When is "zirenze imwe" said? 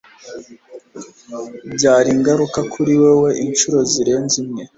3.91-4.63